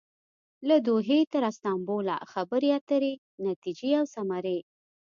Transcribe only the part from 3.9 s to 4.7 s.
او ثمرې